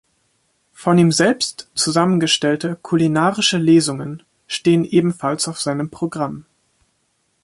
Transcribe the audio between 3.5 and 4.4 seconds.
Lesungen“